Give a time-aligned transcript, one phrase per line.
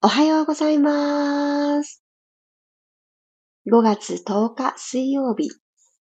[0.00, 2.04] おはようございます。
[3.66, 5.50] 5月10日水曜日、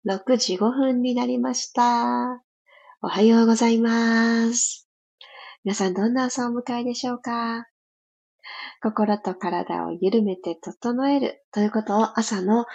[0.10, 2.42] 6時5分になりました。
[3.04, 4.90] おはようございます。
[5.64, 7.68] 皆さんどんな朝を迎えでしょうか？
[8.82, 12.66] 心と体を緩めて整えるということを朝の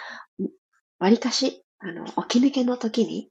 [0.99, 3.29] 割かし、あの、起き抜けの時に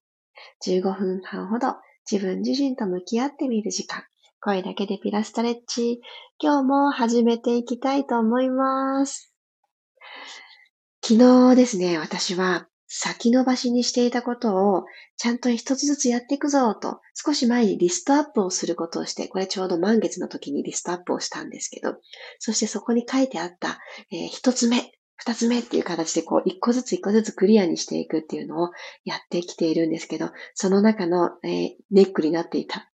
[0.67, 1.77] 15分半ほど
[2.11, 4.03] 自分自身と向き合ってみる時間。
[4.49, 6.01] 声だけでピラストレッチ。
[6.41, 9.35] 今日も始めていきたいと思います。
[11.05, 14.85] 昨日ですね、私は先延ばしにしていたことを
[15.19, 21.97] ちゃんと一つずつやっていくぞと少し前にリストアップをすることをして、これちょうど満月の時にリストアップをしたんですけど、
[22.39, 23.79] そしてそこに書いてあった、
[24.11, 28.71] えー、一つ目、二つ目っていう形でこう一個ずつ一個ずつクリアにしていくっていうのを
[29.05, 32.91] やってきているんですけど、その中の、えー、ネックになっていた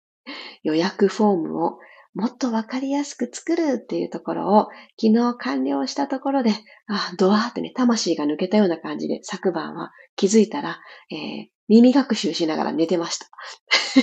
[0.65, 1.79] 予約フォームを
[2.15, 4.69] もっとわかりやすく作るっていうところを
[5.01, 6.53] 昨日完了したところで、
[6.87, 10.79] あ、ドワーってね、魂が抜けたような感じで昨晩は気づいたら、
[11.11, 13.27] えー、耳学習しながら寝てました。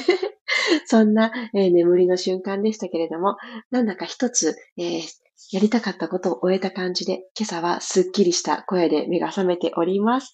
[0.85, 3.37] そんな、えー、眠りの瞬間でしたけれども、
[3.71, 5.01] なんだか一つ、えー、
[5.51, 10.33] やりたかったことを終えた感じで、今朝はすっきりした声で目が覚めております。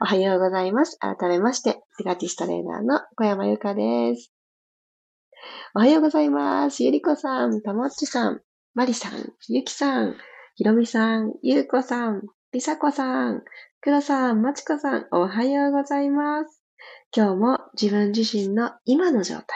[0.00, 0.98] おはようございます。
[0.98, 4.33] 改めまして、ピラティストレーナーの小山由かです。
[5.74, 6.84] おはようございます。
[6.84, 8.40] ゆりこさん、たもっちさん、
[8.74, 10.16] まりさん、ゆきさん、
[10.54, 13.42] ひろみさん、ゆうこさん、りさこさん、
[13.80, 16.62] くろさん、まちこさん、おはようございます。
[17.16, 19.46] 今日も自分自身の今の状態、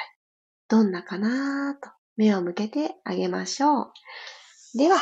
[0.68, 3.92] どんなかなと目を向けてあげましょう。
[4.74, 4.98] では、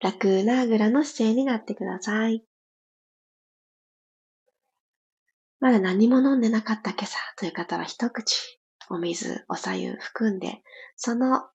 [0.00, 2.44] 楽なあぐらの姿勢になってください。
[5.60, 8.61] まだ何も飲んでなかった今朝という方は一口
[8.92, 10.62] お水、お茶湯含んで、
[10.96, 11.48] その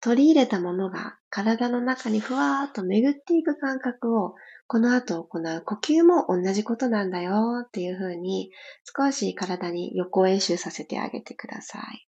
[0.00, 4.36] 取り入れたものが体の中にふわーっと巡っていく感覚を、
[4.68, 8.52] この後行う呼吸も同じことなんだよっていうふうに、
[8.96, 12.08] 少し体に予行演習させてあげてください。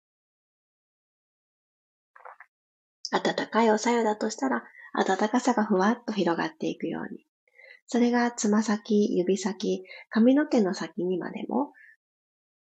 [3.11, 4.63] 温かいお茶湯だとしたら、
[4.93, 7.25] 温かさがふわっと広がっていくように。
[7.87, 11.73] それがつま先、指先、髪の毛の先にまでも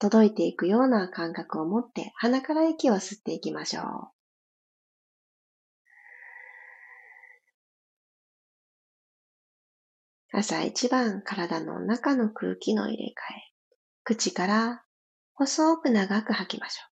[0.01, 3.85] 届いていくような感覚を持って鼻から息を吸っていきましょう。
[10.33, 13.13] 朝一番体の中の空気の入れ替え。
[14.03, 14.83] 口から
[15.35, 16.91] 細く長く吐きましょう。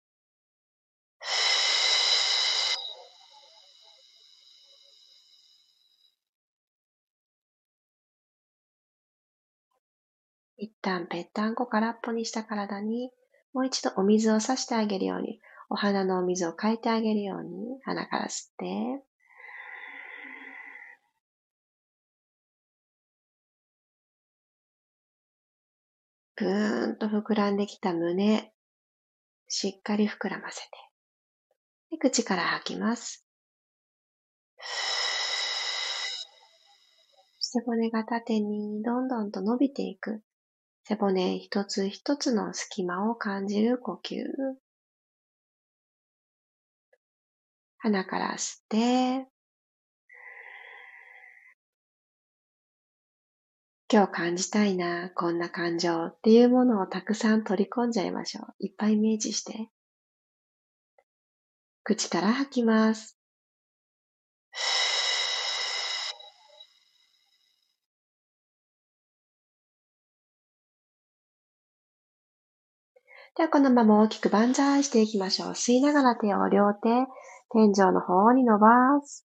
[10.62, 13.10] 一旦ぺったんこ空っぽにした体に、
[13.52, 19.02] もう一度お水をさしてあげるように、お花のお水を変えてあげるように、鼻から吸って、
[26.36, 28.52] ぐーんと膨らんできた胸、
[29.48, 30.68] しっかり膨らませて。
[31.90, 33.26] で口から吐きます。
[37.40, 40.22] 背骨が縦にどんどんと伸びていく。
[40.84, 44.24] 背骨一つ一つの隙間を感じる呼吸。
[47.78, 49.28] 鼻から吸って、
[53.92, 58.54] 今日感じたいな、こんな感情っていうものをたくさん取り込んじゃいましょう。
[58.58, 59.68] いっぱいイメージして。
[61.84, 63.18] 口から吐きます。
[73.34, 75.48] では、このまま大きく万歳していきましょう。
[75.50, 76.88] 吸いながら手を両手、
[77.50, 78.68] 天井の方に伸ば
[79.02, 79.26] す。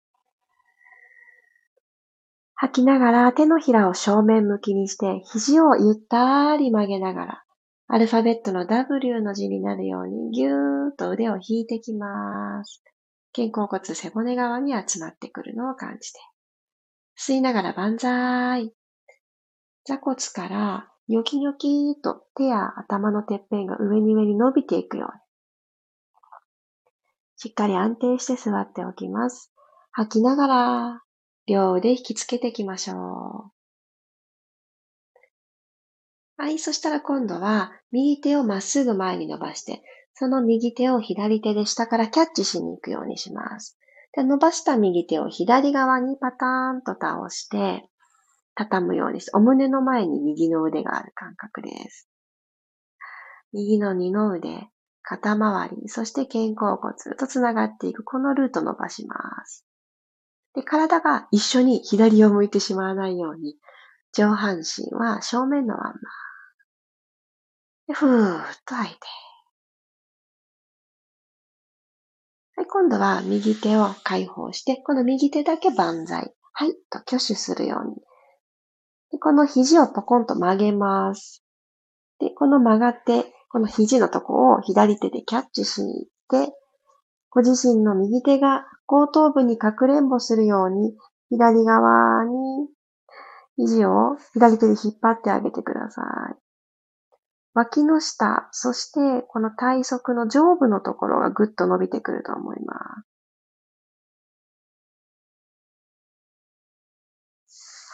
[2.53, 7.43] 吐きながら手のひらを正面向きにして、肘をゆったり曲げながら、
[7.87, 12.83] アルファベットの W の字になるようにぎゅーっと腕を引いてきます。
[13.35, 16.19] 肩甲骨背骨側に集まってくるのを感じて。
[17.19, 18.71] 吸いながら万歳。
[19.83, 25.21] 座骨からニョキニョキーと手や頭のてっぺんが上に上に伸びていくように。
[27.37, 29.51] しっかり安定して座っておきます。
[29.91, 31.03] 吐きながら、
[31.47, 33.55] 両腕引きつけていきましょう。
[36.37, 39.83] はい、そしたら今度は右手をまっすぐ前に伸ばして、
[40.15, 43.77] その右手を左手で下からキャッチしに行くようにします。
[44.13, 47.87] で伸ばした右手を左側にパターンと倒して、
[48.55, 52.09] 畳むようにして、お胸の前に右の腕がある感覚です。
[53.53, 54.69] 右の二の腕、
[55.03, 59.65] 肩周り、そして肩甲骨とつながっていく、このルート伸ばします。
[60.55, 63.55] で、体が一緒に左を向いてしまわないように、
[64.13, 65.93] 上半身は正面のまま。
[67.87, 68.99] で、ふーっと吐いて。
[72.57, 76.33] はい、今度は右手を解放して、この右手だけ万歳。
[76.53, 77.95] はい、と挙手するように。
[79.15, 81.41] でこの肘をポコンと曲げます。
[82.19, 86.53] で、この曲がって、この肘のとこを左手でキャッチしに行って、
[87.29, 90.97] ご自身の右手が後頭部にかくれんぼするように、
[91.29, 92.67] 左側に
[93.55, 96.35] 肘を左手で引っ張ってあげてください。
[97.53, 103.14] 脇の下、そしてこの体側の上部のところがぐっと伸びてくると思います。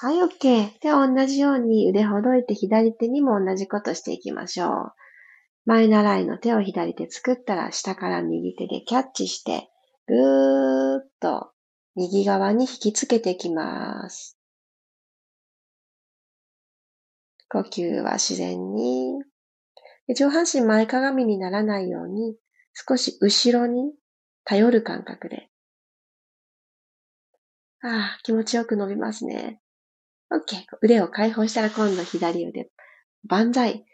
[0.03, 0.79] はい、OK。
[0.81, 4.93] では同じように腕ほどいて左手にも同じことしていきましょう。
[5.67, 9.69] 前習いの手を左手作ったら下から右手でキャッチして、
[10.07, 11.51] ぐーっと
[11.95, 14.39] 右側に引きつけていきます。
[17.51, 19.21] 呼吸は自然に。
[20.17, 22.35] 上半身前かがみにならないように
[22.73, 23.93] 少し後ろに
[24.45, 25.51] 頼る感覚で。
[27.83, 29.61] ああ、気持ちよく伸びますね。
[30.31, 30.65] OK。
[30.81, 32.69] 腕を解放したら今度左腕、
[33.27, 33.85] 万歳。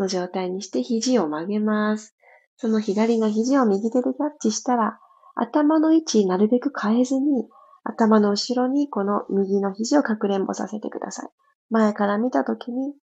[0.00, 2.16] の状態にして肘を曲げます。
[2.56, 4.98] その左の肘を右手でキャッチしたら、
[5.36, 7.46] 頭の位置なるべく変えずに、
[7.84, 11.28] 頭の後ろにこの右の肘をかくれんぼさせてください。
[11.70, 12.94] 前から見たときに、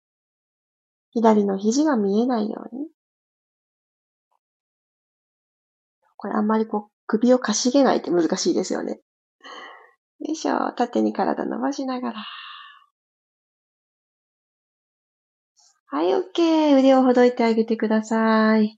[1.12, 2.88] 左の肘が見えないように。
[6.18, 9.00] これあんまりこう、首をかしげないって難しいですよね。
[10.20, 10.72] よいしょ。
[10.74, 12.26] 縦に体伸ばしながら。
[15.90, 16.80] はい、OK。
[16.80, 18.78] 腕をほどいてあげてください。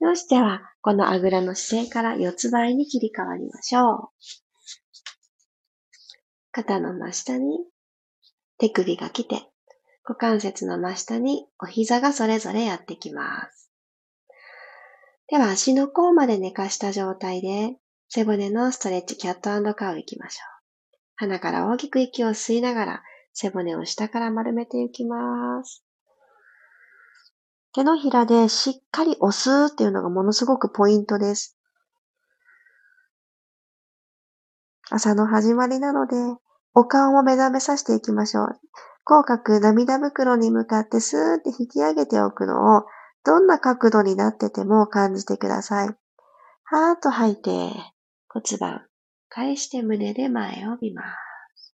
[0.00, 4.08] よし、では、このあぐらの姿勢から四つ倍に切り替わりましょう。
[6.52, 7.58] 肩の真下に
[8.58, 9.48] 手首が来て、
[10.04, 13.72] 股関節の真下にお膝がそれぞれやってきます。
[15.26, 17.76] では、足の甲まで寝かした状態で、
[18.08, 20.98] 背骨のストレッチキャットカウ行きましょう。
[21.16, 23.02] 鼻から大きく息を吸いながら、
[23.32, 25.83] 背骨を下から丸めていきます。
[27.74, 31.58] 手のひらでしっかり押すっていうのがものすごくポイントです。
[34.90, 36.14] 朝の始まりなので、
[36.74, 38.60] お顔も目覚めさせていきましょう。
[39.02, 42.84] 口角、涙袋に向かってスーって引き上げておくのを、
[43.24, 45.88] どんな角度になってても感じてください。
[45.88, 47.72] はーっと吐いて、
[48.28, 48.86] 骨盤、
[49.28, 51.76] 返して胸で前を見ます。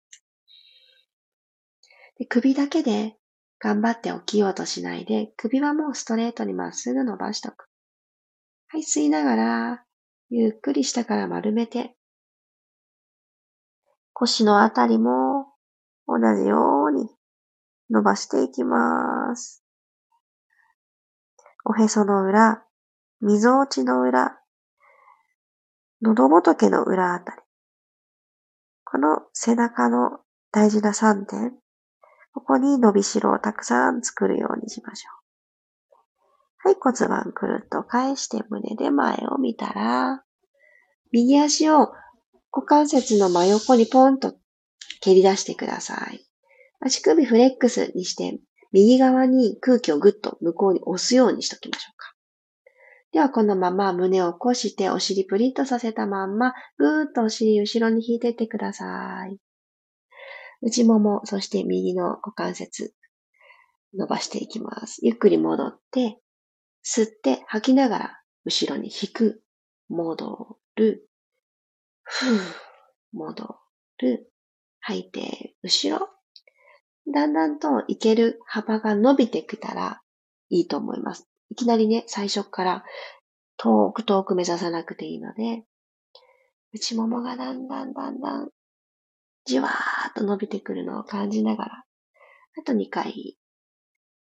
[2.19, 3.15] で首だけで
[3.59, 7.67] 頑張って起きようとしないで、首はもうストレートにまっすぐ伸ばしとく。
[8.67, 9.83] はい、吸いながら、
[10.29, 11.95] ゆっくり下から丸めて、
[14.13, 15.53] 腰のあたりも
[16.07, 17.09] 同じように
[17.89, 19.63] 伸ばしていきます。
[21.65, 22.63] おへその裏、
[23.21, 24.39] みぞおちの裏、
[26.01, 27.41] 喉仏の裏あたり。
[28.83, 30.19] この背中の
[30.51, 31.53] 大事な3点。
[32.37, 35.09] ここに伸びしろをたくさん作るようにしましょ
[36.65, 36.67] う。
[36.67, 40.23] はい、骨盤くるっと返して胸で前を見たら、
[41.11, 41.93] 右足を
[42.51, 44.35] 股関節の真横にポンと
[45.01, 46.27] 蹴り出してください。
[46.79, 48.39] 足首フレックスにして、
[48.71, 52.13] 右側に空気をぐっと向こうに押すようにしときましょうか。
[53.13, 59.39] では、このまま胸を起こしてお尻プリッとさせたまんま、ぐーっとお尻後ろに引いていってください。
[60.61, 62.93] 内もも、そして右の股関節、
[63.93, 64.99] 伸ばしていきます。
[65.05, 66.19] ゆっくり戻って、
[66.85, 69.43] 吸って吐きながら後ろに引く、
[69.89, 71.09] 戻る、
[72.03, 72.39] ふぅ、
[73.13, 73.55] 戻
[73.99, 74.31] る、
[74.79, 76.09] 吐いて、後ろ。
[77.13, 80.01] だんだんといける幅が伸びてきたら
[80.49, 81.27] いいと思います。
[81.49, 82.83] いきなりね、最初から
[83.57, 85.63] 遠く遠く目指さなくていいので、
[86.73, 88.49] 内ももがだんだんだんだん
[89.47, 91.83] じわーっと伸びてくるのを感じながら、
[92.59, 93.37] あと2回、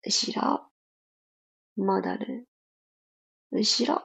[0.04, 0.66] 後ろ、
[1.76, 2.48] 戻る、
[3.52, 4.02] 後ろ、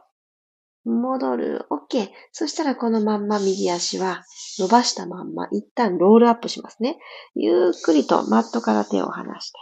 [0.85, 2.09] 戻る、OK。
[2.31, 4.23] そしたらこのまんま右足は
[4.59, 6.99] 伸ばしたまんま一旦ロールアップしますね。
[7.35, 9.59] ゆっくりとマットから手を離して、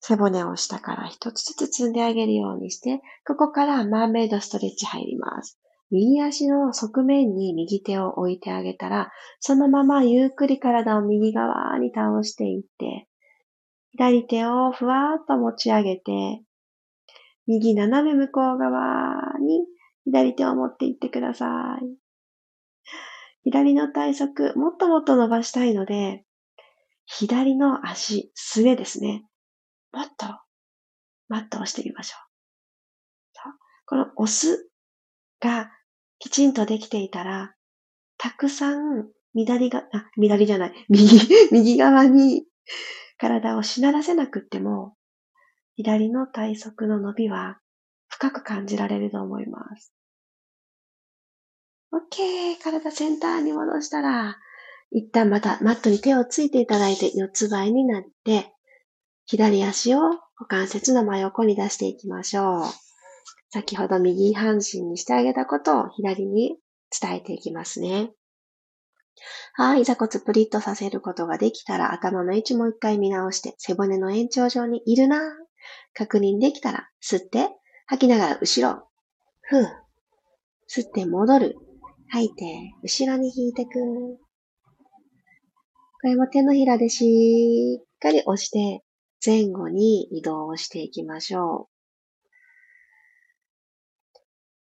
[0.00, 5.58] 背骨を下から一つずつ積んであげるようにして、ここからマーメイドストレッチ入ります。
[5.90, 13.06] 右足の側面に右手を置いてあげたら、そのままゆっくり体を右側に倒していって、
[13.92, 16.42] 左手をふわーっと持ち上げて、
[17.46, 19.66] 右斜め向こう側に
[20.04, 21.86] 左手を持っていってください。
[23.44, 26.24] 左の体側、もっともっと伸ばしたいので、
[27.06, 29.24] 左の足、すねですね。
[29.92, 30.26] もっと、
[31.28, 32.24] マットをしてみましょう。
[33.86, 34.70] この押す
[35.44, 35.70] が
[36.18, 37.54] きちんとできていたら、
[38.16, 41.18] たくさん左が、あ、左じゃない、右、
[41.52, 42.46] 右側に
[43.18, 44.96] 体をしならせなくっても、
[45.76, 47.58] 左の体側の伸びは
[48.08, 49.92] 深く感じられると思います。
[51.92, 52.58] OK!
[52.62, 54.38] 体センターに戻したら、
[54.90, 58.52] 一旦またマットに手をついていただいて四つ倍になって、
[59.26, 62.93] 左足を股関節の真横に出していきましょう。
[63.54, 66.56] 先ほど右半身にしてあげたことを左に
[66.90, 68.10] 伝えていきますね。
[69.52, 75.20] はい、座骨プリッとさせることができたら頭の位置もう一回見直して背骨の延長上にいるな
[75.92, 77.48] 確認できたら吸って
[77.86, 78.88] 吐きながら後ろ。
[79.42, 79.68] ふう。
[80.68, 81.56] 吸って戻る。
[82.08, 83.70] 吐いて後ろに引いてく。
[83.70, 83.78] こ
[86.02, 88.82] れも手のひらでしっかり押して
[89.24, 91.73] 前後に移動していきましょう。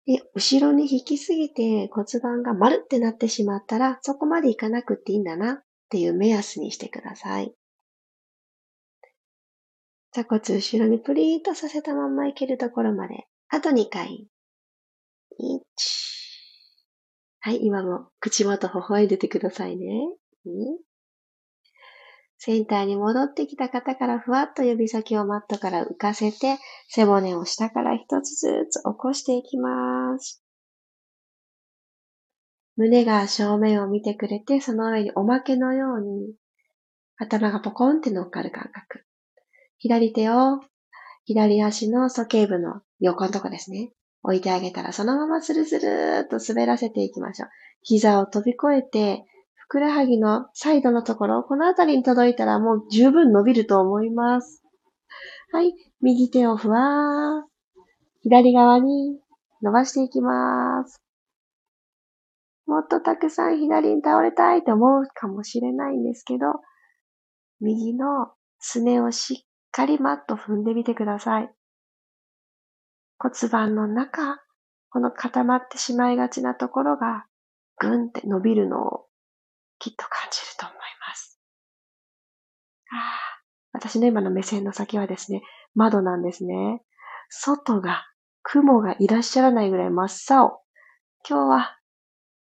[0.09, 7.53] で、後ろに引きすぎて骨盤が丸ってなってしまったら、そこまでいかなくっていいんだなっていう目安にしてください。
[10.11, 13.27] 座骨後ろにプリーとさせたまんまいけるところまで。
[13.49, 14.25] あと2回。
[15.39, 15.59] 1。
[17.41, 19.85] はい、今も口元微笑んでてくださいね。
[22.41, 30.41] センターに戻ってきた方からふわっと指先をマットから浮かせて、背骨を下から一つずつ起こしていきます。
[32.77, 36.33] 胸が正面を見てくれて、その上におまけのように
[37.17, 39.03] 頭がポコンって乗っかる感覚。
[39.77, 40.61] 左手を
[41.25, 43.91] 左足の鼠径部の横のとこですね。
[44.23, 47.49] 置いてあげたらそのままスルスルーっと滑らせていきましょう。
[47.81, 49.25] 膝を飛び越えて
[49.69, 54.63] ふくらはぎのサイドのところ、このあたりに届いたらもう十分伸びると思います。
[55.51, 55.75] はい。
[56.01, 57.47] 右手をふわー。
[58.23, 59.19] 左側に
[59.61, 60.99] 伸ばしていきます。
[62.65, 66.47] もっとたくさん左に倒れたいと思うかもしれないんですけど、
[67.61, 71.53] 右のすねをしっかりマット踏んでみてください。
[73.19, 74.41] 骨盤の中、
[74.89, 77.27] この固まってしまいがちなところが、
[77.77, 79.08] ぐんって伸びるのを
[79.79, 81.39] きっと感じると思います。
[82.91, 83.19] ああ
[83.71, 85.41] 私の今の目線の先はですね、
[85.73, 86.81] 窓なんですね。
[87.29, 88.05] 外が、
[88.41, 90.61] 雲がいらっしゃらないぐらい真っ青。
[91.27, 91.77] 今日は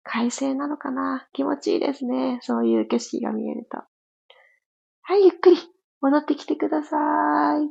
[0.03, 1.29] 快晴なのかな？
[1.33, 2.41] 気持ちいいですね。
[2.43, 3.79] そういう景色が見えると。
[5.03, 5.57] はい、ゆっくり
[6.01, 6.97] 戻ってきてくださ
[7.59, 7.63] い。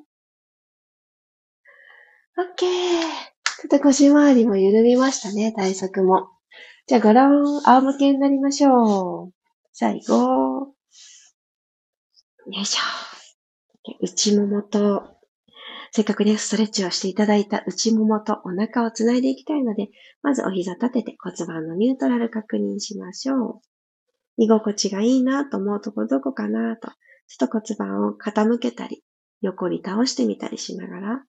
[2.39, 2.55] OK。
[2.55, 6.29] ちょっと腰回りも緩みましたね、体側も。
[6.87, 9.33] じゃあ、ご覧、仰向けになりましょう。
[9.73, 10.75] 最後。
[12.45, 12.81] よいしょ。
[14.01, 15.03] 内ももと、
[15.91, 19.89] せっかくね、ストレッチをしていただいた内ももとお腹をつないでいきたいので、
[20.21, 23.61] まずお膝立てて骨盤のニュートラル確認しましょう。
[24.37, 26.89] 居心地がいいなと思うところどこかなと、
[27.27, 29.03] ちょっと骨盤を傾けたり、
[29.41, 31.23] 横に倒してみたりしながら、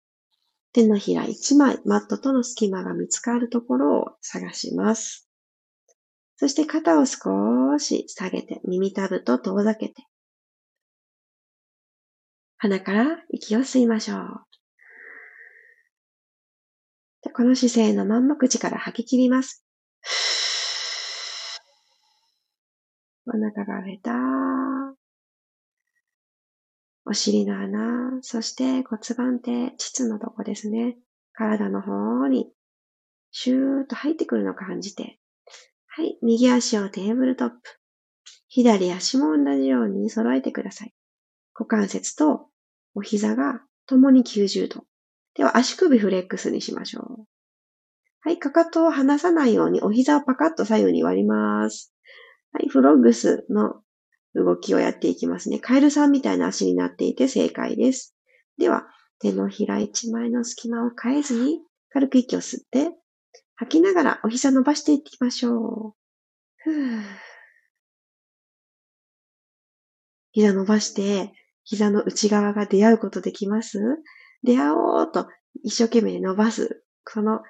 [0.75, 5.24] 手のひら一枚、マットとの隙間が見つかるところを探します。
[6.37, 9.95] そして肩を少し下げて、耳たぶと遠ざけて、
[12.59, 14.45] 鼻から息を吸いましょう。
[17.33, 19.65] この姿勢のまんま口から吐き切ります。
[23.27, 24.13] お腹が出た。
[27.07, 30.97] お尻の穴、そして骨盤底、膣のとこですね。
[31.33, 32.51] 体の方に
[33.31, 35.19] シューッと入ってくるのを感じて、
[35.97, 36.19] はい。
[36.23, 37.57] 右足をテーブルトップ。
[38.49, 40.95] 左足も同じように揃えてください。
[41.55, 42.49] 股関節と
[42.97, 44.87] お膝が共に90度。
[45.37, 47.25] では足首フレックスにしましょう。
[48.23, 48.41] はい。
[48.41, 51.95] かかとを離さないようにお膝をパカッと左右に割ります。
[52.51, 52.69] はい。
[52.69, 53.75] フロッグスの
[54.35, 55.61] 動きをやっていきますね。
[55.61, 58.17] カエルさんみたいな足になっていて正解です。
[58.59, 58.89] では、
[59.21, 61.61] 手のひら一枚の隙間を変えずに
[61.91, 62.91] 軽く息を吸って
[63.57, 65.95] 吐きながらお膝伸ばしていきましょう。
[66.57, 66.71] ふ
[70.33, 71.33] 膝伸ばして、
[71.63, 73.81] 膝の内側が出会うことできます？
[74.43, 75.29] 出会おうと
[75.63, 76.85] 一生懸命伸ばす。
[77.05, 77.41] この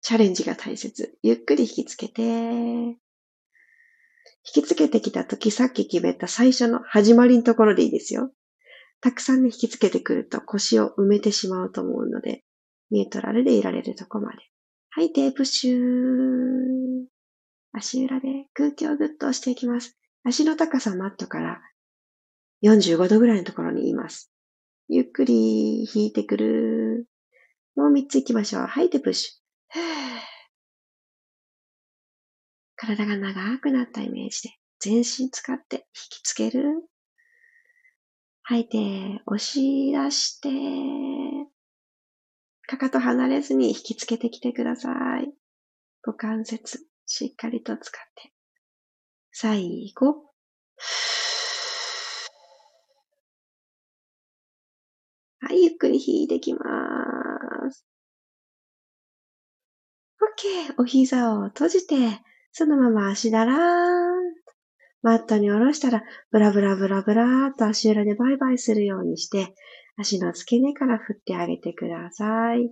[0.00, 1.18] チャレンジが大切。
[1.22, 2.96] ゆっくり引きつけて、引
[4.42, 8.30] きつけてきたときさっき決めた最初の始まりのところでいいですよ。
[9.00, 12.44] たくさんね、引きつけてくると腰を埋めてしまうと思うので、
[12.90, 14.38] ニュートラルでいられるとこまで。
[14.96, 15.80] はい、テープシュー。
[17.72, 19.98] 足裏で空気をぐっと押していきます。
[20.22, 21.60] 足の高さマットから
[22.62, 24.30] 45度ぐらいのところにいます。
[24.86, 27.08] ゆっくり引いてくる。
[27.74, 28.66] もう3つ行きましょう。
[28.66, 29.80] 吐いてプッシュ。
[32.76, 36.88] 体が長くなったイメージで全身使って引きつける。
[38.44, 40.50] 吐いて、押し出して、
[42.66, 44.90] かかと離れずに引きつけてきてくださ
[45.20, 45.32] い。
[46.02, 48.32] 股関節、しっかりと使って。
[49.32, 50.30] 最後。
[55.40, 56.60] はい、ゆっくり引いてきま
[57.70, 57.84] す。
[60.20, 60.74] OK。
[60.78, 61.96] お膝を閉じて、
[62.52, 64.34] そのまま足だらーん。
[65.02, 69.54] マットに下ろしたら、ブラブラブラブラーっと足裏でバイバイするようにして、
[69.96, 72.70] 足の付け根から振ってあげてください。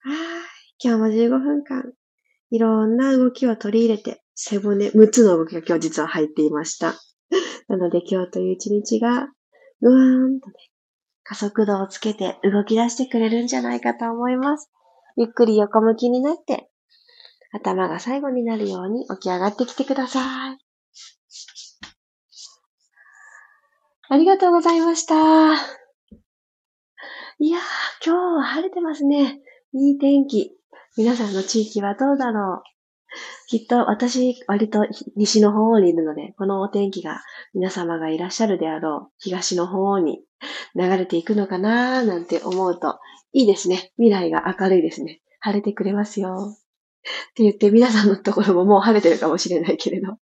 [0.00, 0.54] はい。
[0.82, 1.92] 今日も15分間、
[2.50, 6.94] いろんな動きを取り入れて、背骨6つの動きが今日実は入っていました。
[7.68, 9.28] なので今日という一日が、
[9.80, 10.54] ぐわーんとね、
[11.24, 14.70] 加速度をつけて動き出してくれるんじゃないかと思います。
[15.16, 16.70] ゆっくり横向きになって、
[17.52, 20.58] 頭が最後になるように起き上がってきてください。
[24.14, 25.14] ありがとうございました。
[25.14, 27.60] いやー、
[28.06, 29.40] 今日は晴れてますね。
[29.72, 30.52] いい天気。
[30.96, 32.62] 皆さんの地域はどうだろう
[33.48, 37.22] きっと私、割と西の方にいるので、このお天気が
[37.54, 40.20] 皆様がいらっしゃるであろう東の方に
[40.76, 43.00] 流れていくのかなーなんて思うと、
[43.32, 43.90] いいですね。
[43.96, 45.22] 未来が明るいですね。
[45.40, 46.54] 晴れてくれますよ。
[46.54, 46.56] っ
[47.34, 50.18] て言って皆さんのところももう晴れてるかもしれないけれど。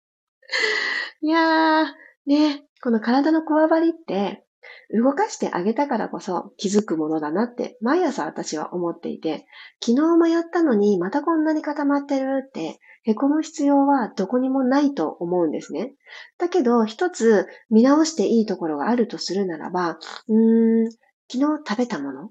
[1.21, 1.85] いやー、
[2.27, 4.43] ね、この体のこわばりって、
[4.91, 9.45] 動かしてあげたからこそ気づくものだなって毎朝私は思っていて、
[9.83, 15.93] 昨日もやったのにまたこんなに固まってるって凹む必要はどこにもないと思うんですね。
[16.37, 20.91] だけど一つ見直していいところがあるとするならば、うーん、
[21.31, 22.29] 昨日食べたもの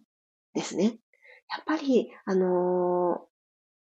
[0.54, 0.84] ですね。
[0.84, 3.27] やっぱり、あのー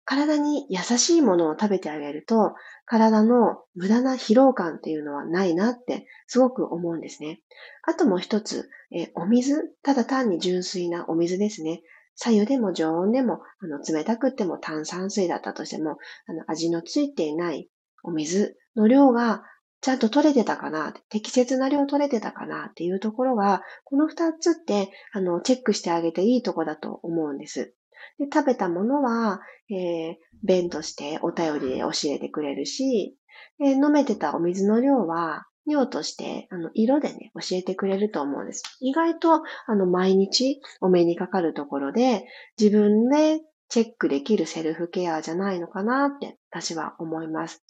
[0.05, 2.53] 体に優しいものを食べてあげると、
[2.85, 7.41] 体の無駄な疲労感っていうのはないなってすごく思うんですね。
[7.83, 11.81] あともう一つ、えお水、ただ単に純粋なお水ですね。
[12.15, 17.69] 左右でも常温でも、あの冷たくても炭酸水だったとしても、あの味のついていない
[18.03, 19.43] お水の量が
[19.83, 27.73] ちゃんと取れてたかな、適切な量取れてたかなっていうところが、この二つって、あの、チェックしてあげていいとこだと思うんです。
[28.19, 33.17] で食べたものは、えー、便としてお便りで教えてくれるし、
[33.59, 38.63] えー、飲めてたお水の量は、尿として、あの、色でね、教えてくれると思うんです。
[38.81, 42.25] 意外と、あの、毎日お目にかかるところで、
[42.59, 47.63] 自分でチェックできるセルフケアじゃないのかなって私は思います。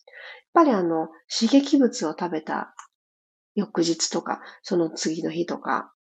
[0.56, 2.74] やっぱりあの、刺激物を食べた
[3.56, 5.94] 翌日とか、その次の日とか、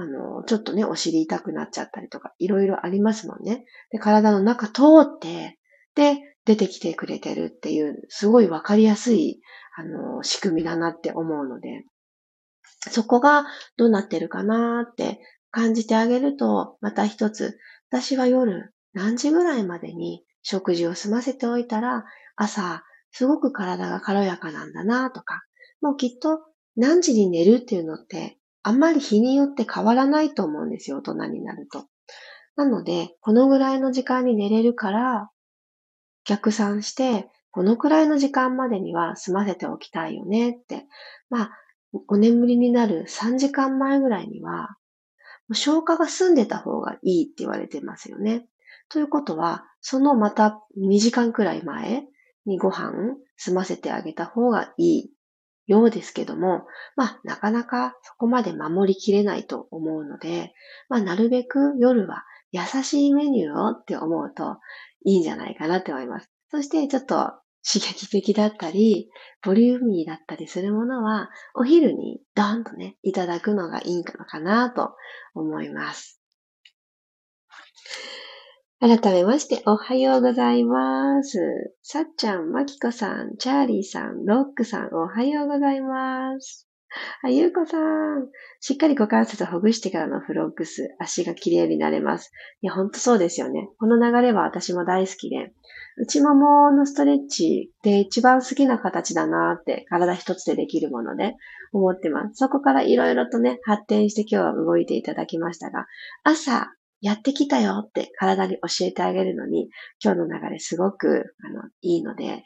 [0.00, 3.64] あの、ちょっとね、お尻痛くなっちゃったりとか、いろいろありますもんね。
[3.90, 5.58] で、体の中通って、
[5.96, 9.40] で、出てきてくれてるっていう、すごいわかりやすい、
[9.76, 11.84] あの、仕組みだなって思うので、
[12.90, 13.44] そこが
[13.76, 15.18] どうなってるかなって
[15.50, 17.58] 感じてあげると、また一つ、
[17.90, 22.04] 私は夜何時ぐらいまでに食事を済ませておいたら、
[22.36, 25.42] 朝、すごく体が軽やかなんだなとか、
[25.80, 26.38] もうきっと
[26.76, 28.37] 何時に寝るっていうのって
[28.68, 31.86] あんまり日によって変わらないと思うんですよ、大人になると。
[32.54, 35.30] なので、このぐらいの時間に寝れるから、
[36.26, 40.84] 逆算して、このくらいの時間までには済ませておきたいよねって。
[41.30, 41.50] まあ、
[42.08, 44.76] お眠りになる3時間前ぐらいには、
[45.54, 48.46] 消化が済んでた方がいいって言われてますよね。
[48.90, 52.04] ということは、そのまた2時間くらい前
[52.44, 55.10] にご飯済ませてあげた方がいい
[55.68, 60.52] ようですけども、まあ、なかなかそこまで守りきれないと思うので、
[60.88, 64.56] まあ、なるべく夜は優しいメニューをって思うと
[65.04, 66.30] いいんじゃないかなって思います。
[66.50, 69.10] そして、ちょっと刺激的だったり、
[69.42, 74.94] ボリューミーだったりするものは、お昼にドーンとね、いただくのがいいのかなと
[75.34, 76.18] 思います。
[78.80, 81.40] 改めまして、おはようございます。
[81.82, 86.68] さっちゃん、まきこさん、チャーリーさん、ロックさん、おはようございます。
[87.24, 88.28] あ、ゆうこさん。
[88.60, 92.30] しっかり股関節をほぐしてからのフロッグス、足が綺麗になれます。
[92.62, 93.68] いや、ほんとそうですよね。
[93.80, 95.52] この流れは私も大好きで、
[95.96, 101.34] 内もものストレッチで一番好きな形だなって、体一つでできるもので
[101.72, 102.34] 思ってます。
[102.34, 105.86] そこからいろいろとね、発展して今日は動いていただきましたが、
[106.22, 109.68] 朝、やってきたよって体に教えてあげるのに、
[110.02, 112.42] 今日の流れすごく、あの、いいので、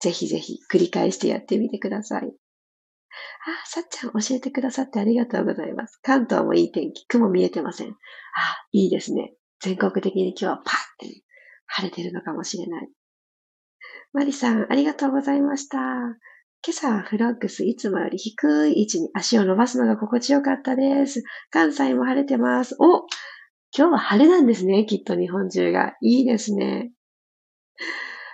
[0.00, 2.22] ぜひぜひ繰り返してやってみてください。
[2.22, 5.98] あ、さっちゃん教えてくださってありがとうございます。
[6.02, 7.88] 関東もいい天気、雲見えてません。
[7.88, 7.92] あ、
[8.72, 9.34] いいですね。
[9.60, 11.22] 全国的に今日はパッて、
[11.66, 12.88] 晴れてるのかもしれない。
[14.12, 15.78] マリさん、ありがとうございました。
[15.78, 21.22] 今朝はフロックスいつもより低い位置に足を伸ばすのが心地よかったです。
[21.50, 22.76] 関西も晴れてます。
[22.80, 23.06] お
[23.76, 24.86] 今日は晴れなんですね。
[24.86, 25.94] きっと日本中が。
[26.00, 26.92] いいですね。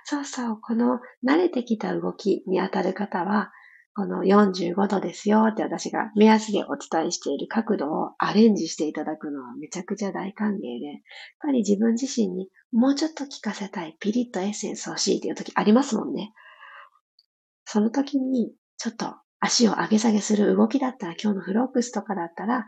[0.04, 3.50] そうそう、この慣れてきた動きにあたる方は、
[3.96, 11.00] この45度ですよって私が目安でお伝えしている角度をアレンジしていただくのはめちゃくちゃ大歓迎で、やっ
[11.40, 16.32] ぱり自分自身にもうちょっと聞かせたい、ピリッとエッセンス欲しいっていう時ありますもんね。
[17.64, 22.66] その時に、ちょっと足を上げ下げする動きだったら、今日のフロックスとかだったら、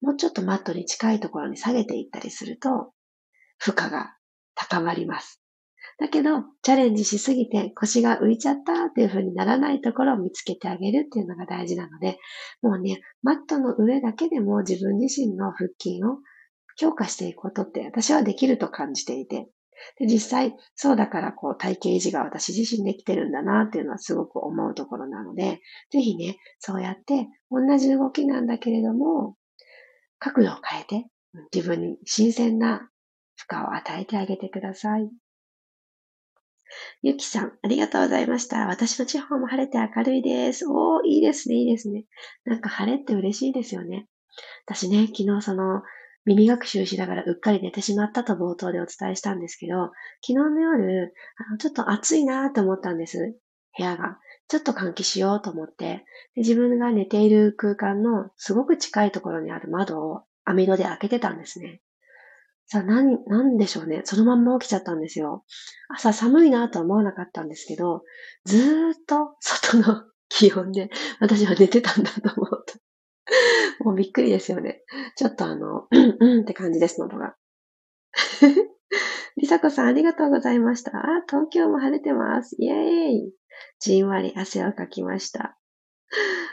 [0.00, 2.92] もうちょっとマットに近いところに下げていったりすると、
[3.58, 4.16] 負荷が
[4.54, 5.42] 高まります。
[5.98, 12.18] だけど、チャレンジしすぎて腰が浮いちゃったっていう風にならないところを見つけてあげるっていうのが大事なので、
[12.62, 16.18] もうね、マットの上だけでも自分自身の腹筋を
[16.76, 19.48] 強化していくことって私はできると感じていて、
[19.98, 25.60] で実際そうだからこう体型維持が私自身できてるんだなっていうのはすごく思うところなので、
[25.90, 29.36] ぜひね、そうやって同じ動きなんだけれども、
[30.20, 31.06] 角度を変えて
[31.52, 32.88] 自分に新鮮な
[33.36, 35.10] 負荷を与えてあげてください。
[37.02, 38.66] ゆきさん、ありがとうございました。
[38.66, 40.66] 私の地方も晴れて明るいです。
[40.68, 42.04] おー、いいですね、いいですね。
[42.44, 44.06] なんか晴れって嬉しいですよね。
[44.66, 45.82] 私ね、昨日その、
[46.26, 51.14] 耳学習しながらうっかり寝てしまったと冒頭でお伝えしたんですけど、昨日の夜、
[51.48, 53.34] あのちょっと暑いなと思ったんです。
[53.76, 54.18] 部屋が。
[54.50, 61.80] ちょっと換気しようと思って、で自分が寝ている空間のすごく近いところにある窓を網戸で開けてたんですね。
[62.66, 64.02] さあ、何、なんでしょうね。
[64.04, 65.44] そのまんま起きちゃったんですよ。
[65.88, 68.02] 朝寒いなとは思わなかったんですけど、
[68.44, 72.74] ずーっと外の 気温で私は寝てたんだと思うと。
[73.84, 74.82] もうびっくりですよね。
[75.14, 77.36] ちょっとあの、うんうんって感じです、喉が。
[79.36, 80.90] りさこさん、ありがとうございました。
[80.96, 82.56] あ、東京も晴れてます。
[82.58, 82.76] イェー
[83.28, 83.39] イ。
[83.78, 85.56] じんわり汗をかきました。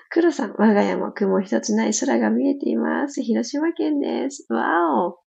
[0.10, 3.22] 黒さん、我が家も雲一つない空が見えています。
[3.22, 4.46] 広島県です。
[4.50, 5.20] わお。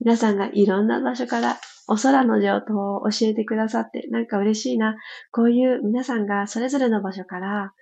[0.00, 4.96] 皆さんがいろんな場所からお空の情報を教えてくださって、なんか嬉しいな。
[5.32, 7.72] こういう皆さんがそれぞれの場所から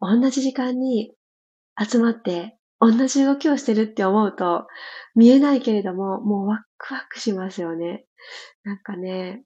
[0.00, 1.14] 同じ時間に
[1.82, 4.66] 集まって同じ動きをしてるって思うと
[5.14, 8.04] 見えないけれども、もうワクワクしますよね。
[8.64, 9.42] なんかね、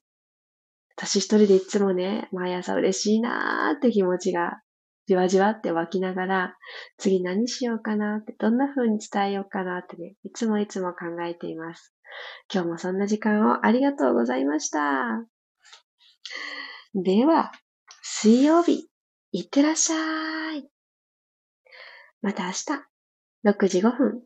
[0.97, 4.61] 私一人でいつもね、毎朝嬉しいなーって気持ちが
[5.07, 6.57] じわじわって湧きながら、
[6.97, 11.93] 次何しようかなって、どんな風に伝えようかなってね、いつもいつも考えています。
[12.53, 15.25] 今日もそんな時間をありがとうございました。
[16.93, 17.51] では、
[18.01, 18.89] 水曜日、
[19.31, 20.69] いってらっしゃい。
[22.21, 22.65] また明日、
[23.45, 24.21] 6時5分、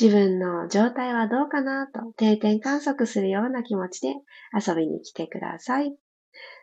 [0.00, 4.14] 自分の状態はどうかなと定点観測するような気持ちで
[4.54, 5.94] 遊びに来てください。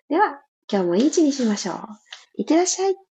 [0.10, 0.42] では、
[0.72, 1.78] 今日もいい一日にしましょう。
[2.38, 3.09] いってらっしゃい。